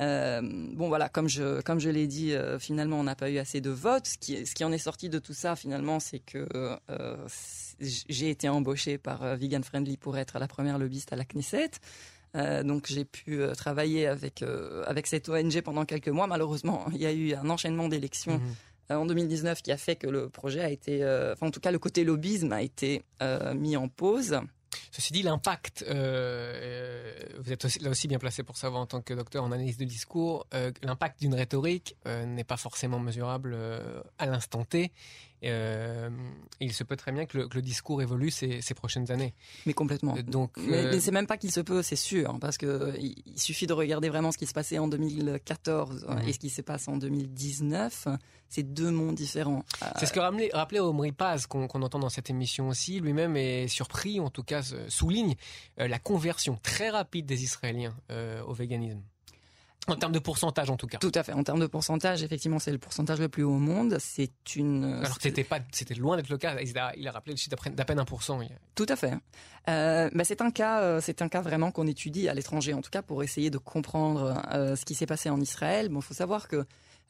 [0.00, 3.38] Euh, bon voilà, comme je comme je l'ai dit, euh, finalement on n'a pas eu
[3.38, 4.06] assez de votes.
[4.06, 6.46] Ce qui, ce qui en est sorti de tout ça finalement, c'est que
[6.90, 7.16] euh,
[7.80, 11.70] j'ai été embauchée par Vegan Friendly pour être la première lobbyiste à la Knesset.
[12.64, 14.44] donc j'ai pu travailler avec
[14.86, 16.26] avec cette ONG pendant quelques mois.
[16.26, 18.38] Malheureusement, il y a eu un enchaînement d'élections.
[18.38, 18.54] Mhm.
[18.88, 21.78] En 2019, qui a fait que le projet a été, enfin en tout cas le
[21.80, 23.02] côté lobbyisme a été
[23.54, 24.38] mis en pause.
[24.90, 29.00] Ceci dit, l'impact, euh, euh, vous êtes là aussi bien placé pour savoir en tant
[29.00, 33.56] que docteur en analyse de discours, euh, l'impact d'une rhétorique n'est pas forcément mesurable
[34.18, 34.92] à l'instant T.
[35.44, 36.08] Euh,
[36.60, 39.34] il se peut très bien que le, discours évolue ces, prochaines années.
[39.66, 40.16] Mais complètement.
[40.26, 43.66] Donc, mais, c'est même pas qu'il se peut, c'est sûr, hein, parce que il, suffit
[43.66, 46.28] de regarder vraiment ce qui se passait en 2014 mhm.
[46.28, 48.08] et ce qui se passe en 2019.
[48.48, 49.64] C'est deux mondes différents.
[49.98, 53.00] C'est ce que rappelait, rappelait Omri Paz, qu'on entend dans cette émission aussi.
[53.00, 55.34] Lui-même est surpris, en tout cas souligne
[55.76, 57.96] la conversion très rapide des Israéliens
[58.46, 59.02] au véganisme.
[59.88, 60.98] En termes de pourcentage, en tout cas.
[60.98, 61.32] Tout à fait.
[61.32, 63.98] En termes de pourcentage, effectivement, c'est le pourcentage le plus haut au monde.
[64.00, 64.84] C'est une.
[64.84, 66.56] Alors que c'était pas, c'était loin d'être le cas.
[66.60, 68.48] Il a, il a rappelé le chiffre d'à peine 1%.
[68.74, 69.14] Tout à fait.
[69.68, 72.80] Euh, bah c'est un cas, euh, c'est un cas vraiment qu'on étudie à l'étranger, en
[72.80, 75.88] tout cas pour essayer de comprendre euh, ce qui s'est passé en Israël.
[75.88, 76.64] Bon, faut savoir que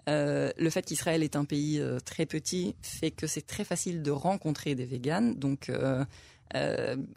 [0.09, 4.03] euh, le fait qu'Israël est un pays euh, très petit fait que c'est très facile
[4.03, 5.35] de rencontrer des véganes.
[5.35, 6.05] Donc euh,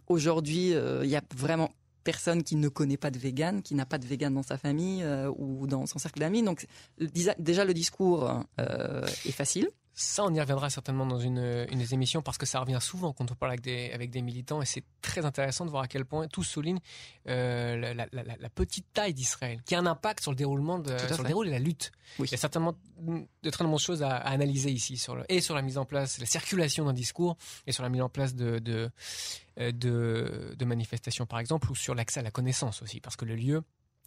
[0.07, 1.69] aujourd'hui, il y a vraiment
[2.09, 5.03] personne qui ne connaît pas de vegan, qui n'a pas de vegan dans sa famille
[5.03, 6.41] euh, ou dans son cercle d'amis.
[6.41, 6.65] Donc
[6.97, 9.69] déjà le discours euh, est facile.
[10.01, 13.11] Ça, on y reviendra certainement dans une, une des émissions parce que ça revient souvent
[13.11, 15.87] quand on parle avec des, avec des militants et c'est très intéressant de voir à
[15.89, 16.79] quel point tout souligne
[17.27, 20.97] euh, la, la, la, petite taille d'Israël qui a un impact sur le déroulement de,
[20.97, 21.91] sur le déroulé de la lutte.
[22.17, 22.29] Oui.
[22.29, 25.41] Il y a certainement de très nombreuses choses à, à, analyser ici sur le, et
[25.41, 27.35] sur la mise en place, la circulation d'un discours
[27.67, 28.89] et sur la mise en place de, de,
[29.59, 33.25] euh, de, de manifestations par exemple ou sur l'accès à la connaissance aussi parce que
[33.25, 33.63] le lieu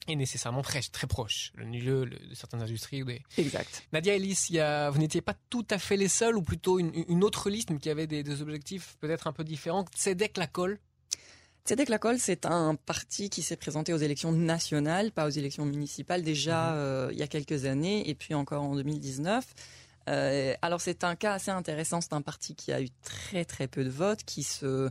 [0.09, 3.05] est nécessairement très, très proche, le milieu de certaines industries.
[3.05, 3.23] Des...
[3.39, 3.85] Exact.
[3.93, 6.79] Nadia Ellis, il y a, vous n'étiez pas tout à fait les seuls, ou plutôt
[6.79, 9.85] une, une autre liste, mais qui avait des, des objectifs peut-être un peu différents.
[9.97, 10.79] Tzedek Lacol.
[11.65, 16.23] Tzedek Lacol, c'est un parti qui s'est présenté aux élections nationales, pas aux élections municipales,
[16.23, 16.77] déjà mhm.
[16.77, 19.45] euh, il y a quelques années, et puis encore en 2019.
[20.09, 23.69] Euh, alors c'est un cas assez intéressant, c'est un parti qui a eu très très
[23.69, 24.91] peu de votes, qui se,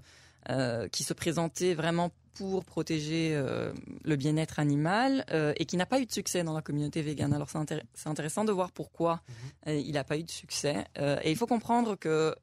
[0.50, 5.86] euh, qui se présentait vraiment pour protéger euh, le bien-être animal euh, et qui n'a
[5.86, 7.34] pas eu de succès dans la communauté végane.
[7.34, 9.36] Alors c'est intéressant de voir pourquoi mhm.
[9.68, 10.86] euh, il n'a pas eu de succès.
[10.98, 12.36] et il faut comprendre que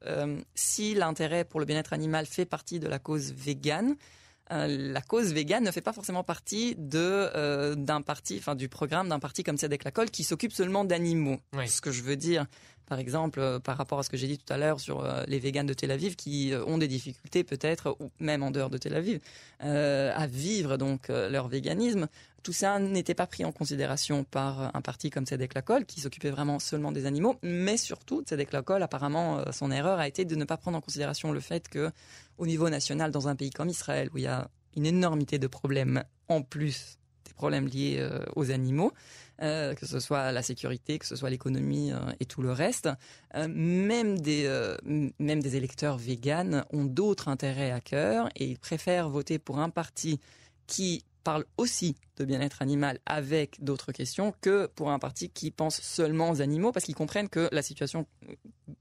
[0.55, 3.95] si l'intérêt pour le bien-être animal fait partie de la cause végane,
[4.49, 9.19] la cause végane ne fait pas forcément partie de d'un parti, enfin du programme d'un
[9.19, 11.39] parti comme Tzedek Lacol qui s'occupe seulement d'animaux.
[11.67, 12.45] Ce que je veux dire,
[12.89, 15.23] par exemple, euh, par rapport à ce que j'ai dit tout à l'heure sur euh,
[15.27, 18.71] les véganes de Tel Aviv qui euh, ont des difficultés peut-être, ou même en dehors
[18.71, 19.19] de Tel Aviv,
[19.59, 22.07] à vivre donc leur véganisme.
[22.41, 26.31] Tout ça n'était pas pris en considération par un parti comme Tzedek Lacol, qui s'occupait
[26.31, 30.45] vraiment seulement des animaux, mais surtout, Tzedek Lacol, apparemment, son erreur a été de ne
[30.45, 31.91] pas prendre en considération le fait que,
[32.39, 35.47] au niveau national, dans un pays comme Israël, où il y a une énormité de
[35.47, 38.91] problèmes en plus des problèmes liés aux animaux,
[39.41, 42.89] euh, que ce soit la sécurité, que ce soit l'économie euh, et tout le reste.
[43.35, 44.49] Euh, même des
[45.19, 49.69] même des électeurs véganes ont d'autres intérêts à cœur et ils préfèrent voter pour un
[49.69, 50.19] parti
[50.67, 55.81] qui parle aussi de bien-être animal avec d'autres questions que pour un parti qui pense
[55.81, 58.05] seulement aux animaux parce qu'ils comprennent que la situation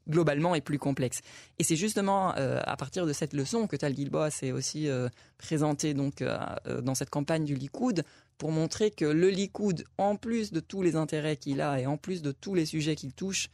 [0.08, 1.20] globalement est plus complexe.
[1.58, 4.88] Et c'est justement à partir de cette leçon que Tal Gilboa s'est aussi
[5.36, 6.24] présenté donc
[6.82, 8.02] dans cette campagne du Likoud
[8.38, 11.96] pour montrer que le Likoud, en plus de tous les intérêts qu'il a et en
[11.96, 13.50] plus de tous les sujets qu'il touche,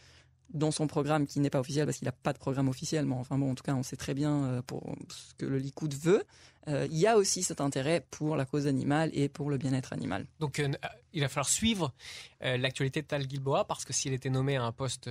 [0.53, 3.14] dans son programme qui n'est pas officiel parce qu'il n'a pas de programme officiel, mais
[3.14, 4.62] enfin bon, en tout cas, on sait très bien euh,
[5.09, 6.23] ce que le Likoud veut.
[6.68, 9.92] Euh, il y a aussi cet intérêt pour la cause animale et pour le bien-être
[9.92, 10.27] animal.
[10.40, 10.68] Donc, euh,
[11.12, 11.92] il va falloir suivre
[12.40, 15.09] l'actualité de Tal Gilboa parce que s'il était nommé à un poste,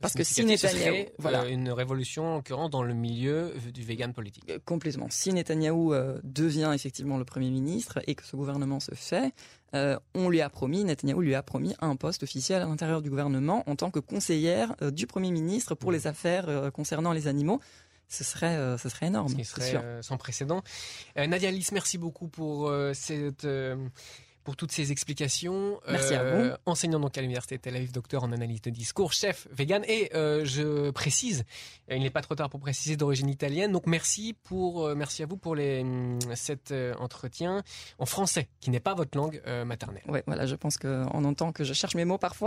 [0.00, 4.50] parce que si Netanyahou, voilà, une révolution en l'occurrence dans le milieu du vegan politique.
[4.64, 5.06] complètement.
[5.10, 9.32] Si Netanyahou devient effectivement le premier ministre et que ce gouvernement se fait,
[9.74, 13.10] euh, on lui a promis, Netanyahu lui a promis un poste officiel à l'intérieur du
[13.10, 15.94] gouvernement en tant que conseillère euh, du Premier ministre pour mmh.
[15.94, 17.60] les affaires euh, concernant les animaux.
[18.08, 19.28] Ce serait, ce serait énorme.
[19.28, 20.62] Ce serait sans précédent.
[21.16, 23.46] Nadia Alice, merci beaucoup pour cette
[24.44, 25.80] pour toutes ces explications.
[25.88, 26.42] Merci à vous.
[26.44, 30.10] Euh, enseignant donc à l'université Tel Aviv, docteur en analyse de discours, chef vegan et
[30.14, 31.44] euh, je précise,
[31.90, 33.72] il n'est pas trop tard pour préciser d'origine italienne.
[33.72, 35.84] Donc merci pour euh, merci à vous pour les
[36.34, 37.62] cet entretien
[37.98, 40.02] en français qui n'est pas votre langue maternelle.
[40.08, 42.42] Ouais, voilà, je pense qu'on entend que je cherche mes mots parfois.